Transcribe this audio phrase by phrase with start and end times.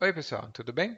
[0.00, 0.96] Oi, pessoal, tudo bem?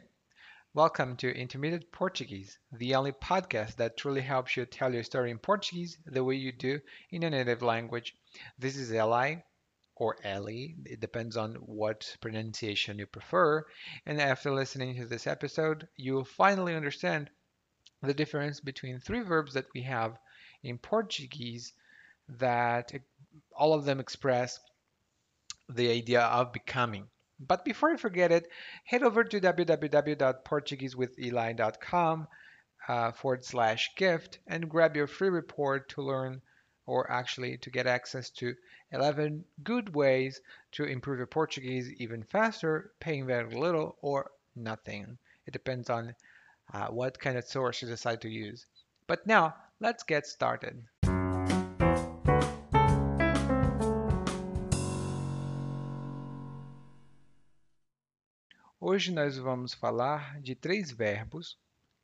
[0.75, 5.39] Welcome to Intermediate Portuguese, the only podcast that truly helps you tell your story in
[5.39, 6.79] Portuguese the way you do
[7.11, 8.15] in your native language.
[8.59, 9.37] This is Eli,
[9.97, 13.65] or Ellie, it depends on what pronunciation you prefer.
[14.05, 17.31] And after listening to this episode, you will finally understand
[18.03, 20.19] the difference between three verbs that we have
[20.63, 21.73] in Portuguese
[22.29, 22.93] that
[23.57, 24.61] all of them express
[25.71, 27.09] the idea of becoming.
[27.41, 28.51] But before I forget it,
[28.85, 32.29] head over to www.portuguesewitheli.com
[32.89, 36.43] uh, forward slash gift and grab your free report to learn
[36.87, 38.55] or actually to get access to
[38.93, 40.41] 11 good ways
[40.73, 45.17] to improve your Portuguese even faster, paying very little or nothing.
[45.47, 46.15] It depends on
[46.73, 48.67] uh, what kind of source you decide to use.
[49.07, 50.85] But now, let's get started.
[59.01, 61.59] Hoje nós vamos falar de três verbos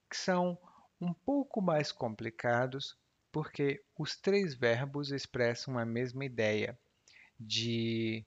[0.08, 0.58] que são
[0.98, 2.96] um pouco mais complicados
[3.30, 6.80] porque os três verbos expressam a mesma ideia
[7.38, 8.24] de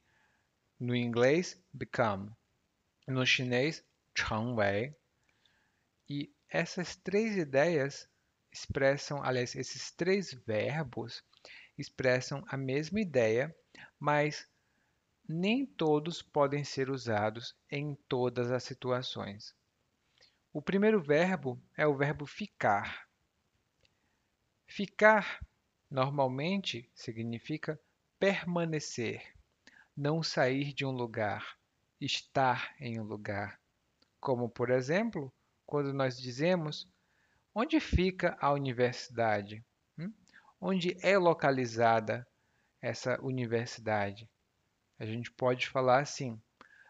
[0.79, 2.29] no inglês become,
[3.07, 3.83] no chinês
[4.15, 4.95] 成为
[6.07, 8.07] e essas três ideias
[8.51, 11.23] expressam, aliás, esses três verbos
[11.75, 13.51] expressam a mesma ideia,
[13.99, 14.47] mas
[15.31, 19.55] nem todos podem ser usados em todas as situações.
[20.51, 23.07] O primeiro verbo é o verbo ficar.
[24.65, 25.39] Ficar
[25.87, 27.79] normalmente significa
[28.17, 29.21] permanecer,
[29.95, 31.59] não sair de um lugar,
[32.01, 33.61] estar em um lugar.
[34.19, 35.31] Como, por exemplo,
[35.63, 36.91] quando nós dizemos
[37.53, 39.63] onde fica a universidade?
[39.95, 40.11] Hum?
[40.59, 42.27] Onde é localizada
[42.81, 44.27] essa universidade?
[44.99, 46.39] A gente pode falar assim,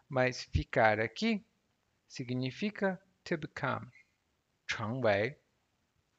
[0.08, 1.44] mas ficar aqui
[2.08, 3.86] significa to become,
[4.66, 5.38] 成为,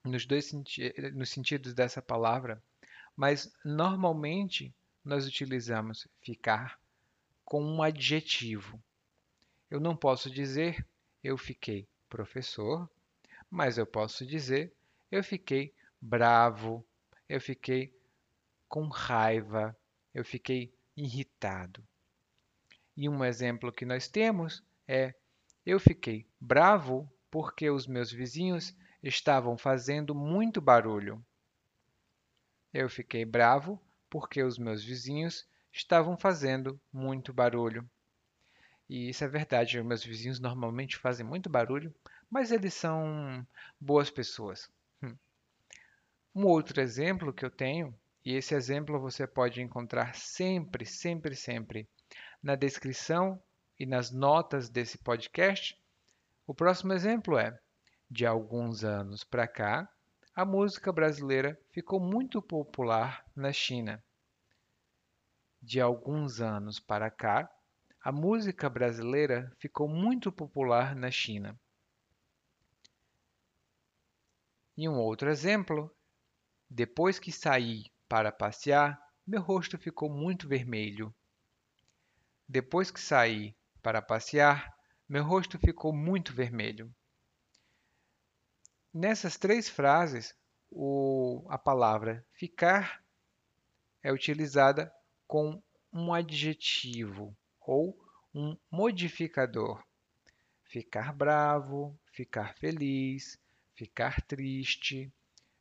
[0.03, 2.63] nos dois senti nos sentidos dessa palavra,
[3.15, 6.79] mas normalmente nós utilizamos ficar
[7.43, 8.81] com um adjetivo.
[9.69, 10.87] Eu não posso dizer
[11.21, 12.89] eu fiquei professor,
[13.49, 14.73] mas eu posso dizer
[15.11, 16.85] eu fiquei bravo,
[17.27, 17.93] eu fiquei
[18.69, 19.75] com raiva,
[20.13, 21.83] eu fiquei irritado.
[22.95, 25.13] E um exemplo que nós temos é:
[25.65, 31.23] eu fiquei bravo porque os meus vizinhos estavam fazendo muito barulho.
[32.73, 37.89] Eu fiquei bravo porque os meus vizinhos estavam fazendo muito barulho.
[38.89, 41.95] E isso é verdade, meus vizinhos normalmente fazem muito barulho,
[42.29, 43.45] mas eles são
[43.79, 44.69] boas pessoas.
[45.01, 45.15] Hum.
[46.35, 51.89] Um outro exemplo que eu tenho, e esse exemplo você pode encontrar sempre, sempre, sempre
[52.41, 53.41] na descrição
[53.79, 55.79] e nas notas desse podcast.
[56.45, 57.59] O próximo exemplo é:
[58.09, 59.91] de alguns anos para cá,
[60.35, 64.03] a música brasileira ficou muito popular na China.
[65.61, 67.51] De alguns anos para cá,
[68.03, 71.59] a música brasileira ficou muito popular na China.
[74.77, 75.93] E um outro exemplo:
[76.69, 81.15] depois que saí para passear, meu rosto ficou muito vermelho.
[82.45, 84.75] Depois que saí para passear,
[85.07, 86.93] meu rosto ficou muito vermelho.
[88.93, 90.35] Nessas três frases,
[90.69, 93.01] o, a palavra ficar
[94.03, 94.93] é utilizada
[95.25, 97.97] com um adjetivo ou
[98.35, 99.81] um modificador.
[100.65, 103.39] Ficar bravo, ficar feliz,
[103.73, 105.09] ficar triste,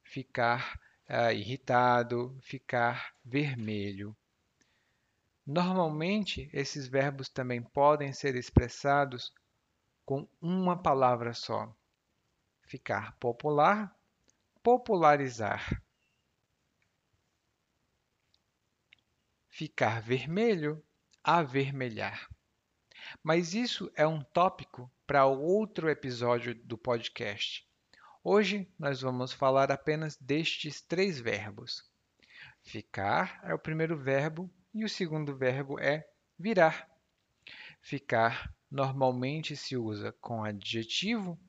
[0.02, 0.76] ficar
[1.10, 4.16] uh, irritado, ficar vermelho.
[5.44, 9.32] Normalmente, esses verbos também podem ser expressados
[10.06, 11.74] com uma palavra só.
[12.62, 13.92] Ficar popular,
[14.62, 15.82] popularizar.
[19.48, 20.80] Ficar vermelho,
[21.24, 22.28] avermelhar.
[23.22, 27.68] Mas isso é um tópico para outro episódio do podcast.
[28.23, 31.83] Hoje nós vamos falar apenas destes três verbos.
[32.63, 36.07] Ficar é o primeiro verbo e o segundo verbo é
[36.37, 36.89] virar.
[37.81, 41.39] Ficar normalmente se usa com adjetivo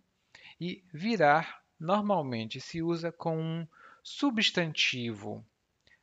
[0.61, 3.67] e virar normalmente se usa com um
[4.03, 5.45] substantivo,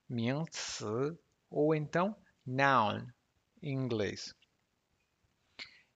[0.10, 1.18] 名词
[1.50, 3.08] ou então noun
[3.62, 4.36] em inglês.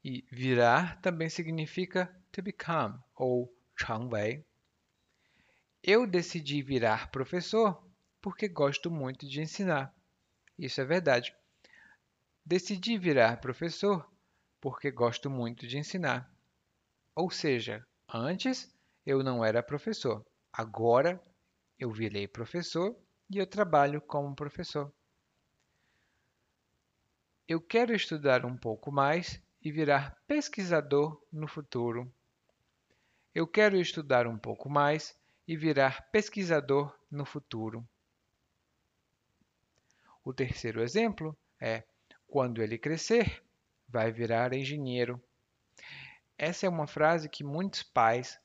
[0.03, 4.45] E virar também significa to become ou 成为.
[5.84, 7.84] Eu decidi virar professor
[8.20, 9.92] porque gosto muito de ensinar.
[10.56, 11.34] Isso é verdade.
[12.46, 14.08] Decidi virar professor
[14.60, 16.32] porque gosto muito de ensinar.
[17.16, 18.72] Ou seja, antes
[19.04, 21.20] eu não era professor, agora
[21.76, 22.96] eu virei professor
[23.28, 24.94] e eu trabalho como professor.
[27.48, 32.14] Eu quero estudar um pouco mais e virar pesquisador no futuro.
[33.34, 37.86] Eu quero estudar um pouco mais e virar pesquisador no futuro.
[40.24, 41.84] O terceiro exemplo é:
[42.26, 43.42] quando ele crescer,
[43.88, 45.22] vai virar engenheiro.
[46.38, 48.38] Essa é uma frase que muitos pais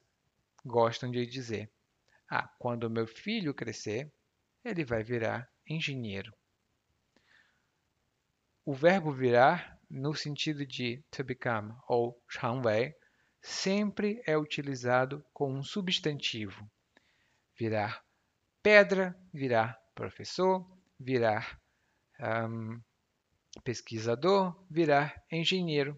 [0.66, 1.72] gostam de dizer.
[2.30, 4.12] Ah, quando meu filho crescer,
[4.64, 6.34] ele vai virar engenheiro.
[8.66, 12.94] O verbo virar, no sentido de to become ou 成为,
[13.42, 16.70] sempre é utilizado com um substantivo.
[17.58, 18.04] Virar
[18.62, 20.70] pedra, virar professor,
[21.00, 21.60] virar
[22.20, 22.82] um,
[23.64, 25.98] pesquisador, virar engenheiro.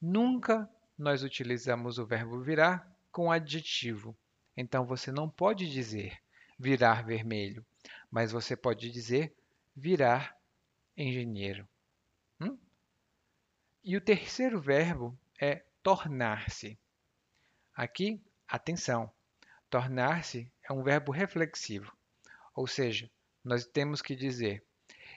[0.00, 0.68] Nunca
[0.98, 4.16] nós utilizamos o verbo virar com adjetivo.
[4.56, 6.18] Então você não pode dizer
[6.58, 7.64] virar vermelho,
[8.10, 9.34] mas você pode dizer
[9.76, 10.36] virar
[10.96, 11.68] engenheiro.
[12.40, 12.58] Hum?
[13.84, 16.78] E o terceiro verbo é tornar-se.
[17.74, 19.10] Aqui, atenção,
[19.68, 21.92] tornar-se é um verbo reflexivo,
[22.54, 23.10] ou seja,
[23.44, 24.64] nós temos que dizer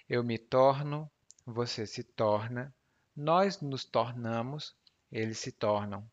[0.08, 1.10] eu me torno,
[1.46, 2.74] você se torna,
[3.16, 4.76] nós nos tornamos,
[5.12, 6.10] eles se tornam.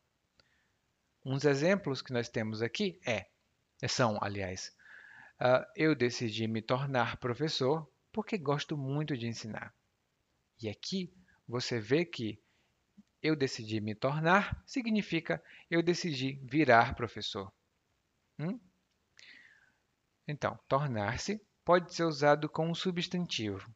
[1.24, 3.28] Uns exemplos que nós temos aqui é,
[3.88, 4.74] são, aliás,
[5.40, 9.74] uh, eu decidi me tornar professor porque gosto muito de ensinar.
[10.60, 11.12] E aqui
[11.46, 12.40] você vê que
[13.22, 17.52] eu decidi me tornar significa eu decidi virar professor.
[18.38, 18.58] Hum?
[20.32, 23.70] Então, tornar-se pode ser usado com um substantivo.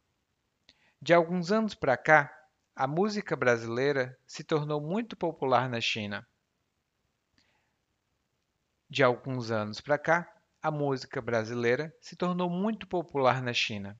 [0.99, 2.35] De alguns anos para cá,
[2.75, 6.27] a música brasileira se tornou muito popular na China.
[8.89, 10.27] De alguns anos para cá,
[10.59, 13.95] a música brasileira se tornou muito popular na China.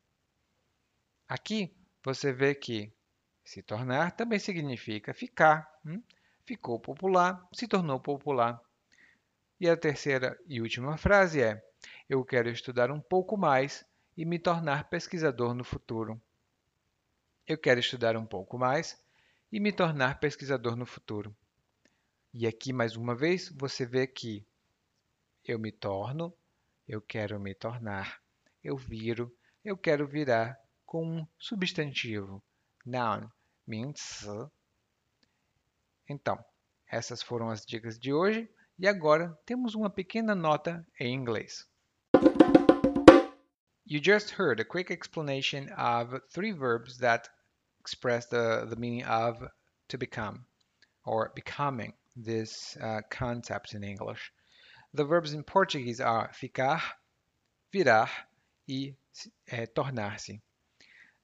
[1.27, 2.91] Aqui você vê que
[3.45, 5.69] se tornar também significa ficar.
[5.85, 6.01] Hum?
[6.43, 8.59] Ficou popular, se tornou popular.
[9.59, 11.66] E a terceira e última frase é:
[12.09, 16.21] Eu quero estudar um pouco mais e me tornar pesquisador no futuro.
[17.45, 18.97] Eu quero estudar um pouco mais
[19.51, 21.35] e me tornar pesquisador no futuro.
[22.33, 24.45] E aqui, mais uma vez, você vê que
[25.43, 26.33] eu me torno,
[26.87, 28.21] eu quero me tornar,
[28.63, 32.41] eu viro, eu quero virar, com um substantivo,
[32.85, 33.29] noun,
[33.67, 34.49] 名词.
[36.07, 36.43] Então,
[36.87, 38.49] essas foram as dicas de hoje
[38.79, 41.67] e agora temos uma pequena nota em inglês.
[43.89, 47.29] You just heard a quick explanation of three verbs that
[47.79, 49.41] express the, the meaning of
[49.87, 50.45] to become
[51.05, 54.33] or becoming this uh, concept in English.
[54.93, 56.81] The verbs in Portuguese are ficar,
[57.71, 58.09] virar
[58.67, 58.91] e
[59.47, 60.41] eh, tornar-se.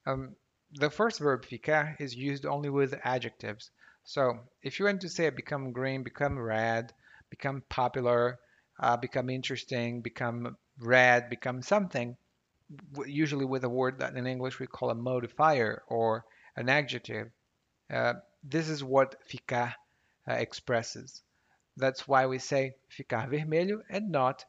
[0.05, 0.37] Um,
[0.71, 3.71] the first verb ficar is used only with adjectives.
[4.05, 6.93] So if you want to say become green, become red,
[7.29, 8.39] become popular,
[8.79, 12.15] uh, become interesting, become red, become something,
[13.05, 16.25] usually with a word that in English we call a modifier or
[16.55, 17.29] an adjective,
[17.91, 19.73] uh, this is what ficar
[20.27, 21.21] uh, expresses.
[21.77, 24.45] That's why we say ficar vermelho and not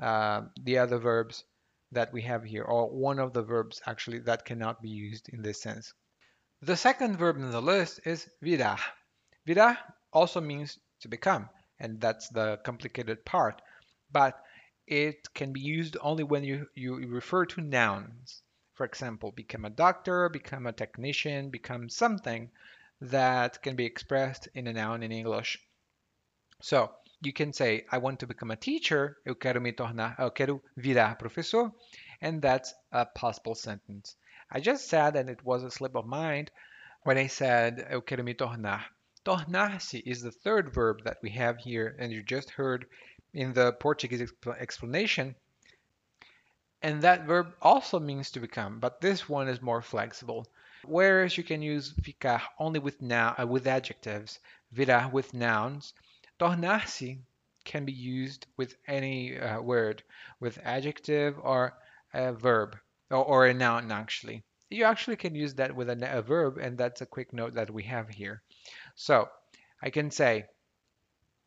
[0.00, 1.44] uh, the other verbs
[1.92, 5.42] that we have here, or one of the verbs actually that cannot be used in
[5.42, 5.92] this sense.
[6.62, 8.78] The second verb in the list is virar.
[9.46, 9.78] Virar
[10.12, 11.48] also means to become,
[11.80, 13.62] and that's the complicated part,
[14.12, 14.38] but
[14.88, 18.42] it can be used only when you, you refer to nouns.
[18.74, 22.50] For example, become a doctor, become a technician, become something
[23.00, 25.58] that can be expressed in a noun in English.
[26.60, 30.30] So, you can say, I want to become a teacher, eu quero me tornar, eu
[30.30, 31.70] quero virar professor,
[32.20, 34.16] and that's a possible sentence.
[34.50, 36.50] I just said, and it was a slip of mind,
[37.02, 38.84] when I said, eu quero me tornar.
[39.24, 42.86] Tornar-se is the third verb that we have here, and you just heard
[43.32, 45.34] in the Portuguese explanation.
[46.80, 50.46] And that verb also means to become, but this one is more flexible.
[50.84, 54.38] Whereas you can use ficar only with now uh, with adjectives,
[54.72, 55.92] virar with nouns,
[56.38, 57.18] Tornar-se
[57.64, 60.04] can be used with any uh, word,
[60.38, 61.76] with adjective or
[62.14, 62.78] a verb,
[63.10, 64.44] or, or, a noun actually.
[64.70, 67.70] You actually can use that with a, a verb, and that's a quick note that
[67.70, 68.42] we have here.
[68.94, 69.28] So,
[69.82, 70.46] I can say,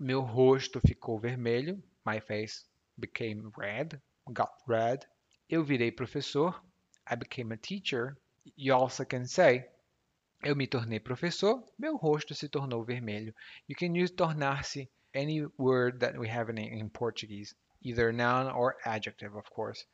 [0.04, 2.66] meu rosto ficou vermelho, my face
[3.00, 4.02] became red,
[4.34, 5.06] got red.
[5.48, 6.56] Eu virei professor,
[7.06, 8.18] I became a teacher.
[8.56, 9.70] You also can say,
[10.44, 13.32] eu me tornei professor, meu rosto se tornou vermelho.
[13.68, 17.54] You can use tornar-se any word that we have in, in Portuguese,
[17.84, 19.86] either noun or adjective, of course.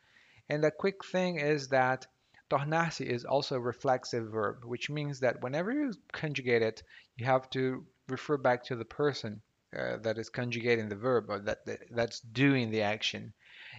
[0.47, 2.07] And the quick thing is that
[2.49, 6.81] tornar-se is also a reflexive verb, which means that whenever you conjugate it,
[7.17, 9.41] you have to refer back to the person
[9.75, 13.33] uh, that is conjugating the verb or that, that that's doing the action.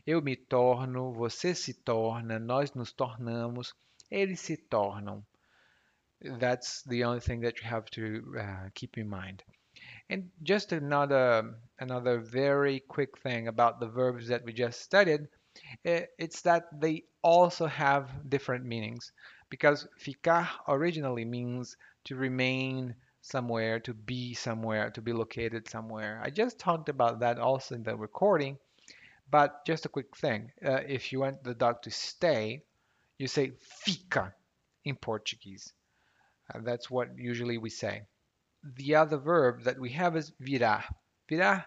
[0.07, 3.75] Eu me torno, você se torna, nós nos tornamos,
[4.11, 5.25] eles se tornam.
[6.21, 9.43] That's the only thing that you have to uh, keep in mind.
[10.11, 15.29] And just another another very quick thing about the verbs that we just studied
[15.85, 19.13] it's that they also have different meanings
[19.51, 22.95] because ficar originally means to remain
[23.29, 26.21] somewhere, to be somewhere, to be located somewhere.
[26.23, 28.59] I just talked about that also in the recording,
[29.31, 30.51] but just a quick thing.
[30.65, 32.63] Uh, if you want the dog to stay,
[33.19, 34.35] you say fica
[34.85, 35.73] in Portuguese.
[36.53, 38.03] Uh, that's what usually we say.
[38.77, 40.85] The other verb that we have is virar.
[41.31, 41.65] Virar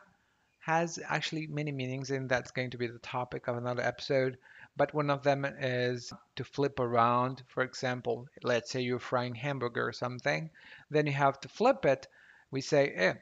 [0.59, 4.37] has actually many meanings, and that's going to be the topic of another episode.
[4.77, 7.43] But one of them is to flip around.
[7.47, 10.49] For example, let's say you're frying hamburger or something,
[10.89, 12.07] then you have to flip it.
[12.51, 13.15] We say, eh,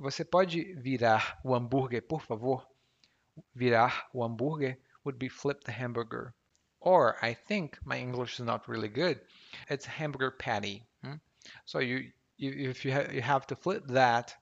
[0.00, 2.66] você pode virar o hambúrguer, por favor?
[3.56, 6.34] Virar o hambúrguer would be flip the hamburger.
[6.80, 9.20] Or I think my English is not really good.
[9.68, 10.84] It's hamburger patty.
[11.02, 11.14] Hmm?
[11.64, 14.34] So you, you if you, ha you have to flip that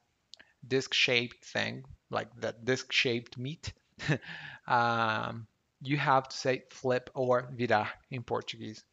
[0.67, 3.73] disc-shaped thing like that disc-shaped meat,
[4.67, 5.47] um,
[5.83, 8.85] you have to say flip or virar in Portuguese.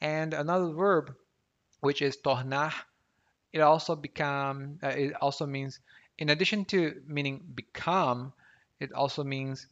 [0.00, 1.14] And another verb,
[1.80, 2.72] which is tornar,
[3.52, 5.78] it also become uh, it also means
[6.18, 8.32] in addition to meaning become,
[8.80, 9.66] it also means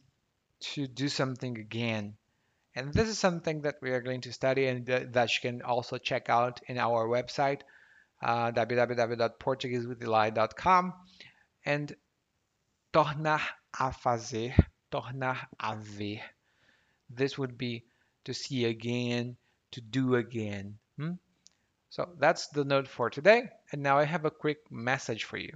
[0.73, 2.15] to do something again.
[2.75, 5.97] And this is something that we are going to study and that you can also
[5.97, 7.61] check out in our website,
[8.21, 10.93] uh, www.portuguesewitheli.com.
[11.65, 11.95] And
[12.93, 13.41] tornar
[13.79, 14.53] a fazer,
[14.91, 16.21] tornar a ver.
[17.09, 17.83] This would be
[18.25, 19.37] to see again,
[19.71, 20.77] to do again.
[20.97, 21.13] Hmm?
[21.89, 23.49] So that's the note for today.
[23.71, 25.53] And now I have a quick message for you.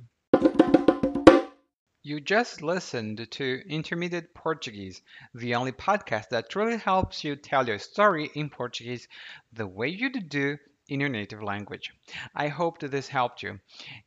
[2.02, 5.02] You just listened to Intermediate Portuguese,
[5.34, 9.08] the only podcast that truly helps you tell your story in Portuguese
[9.52, 11.94] the way you do in your native language.
[12.34, 13.60] I hope that this helped you.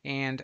[0.03, 0.43] And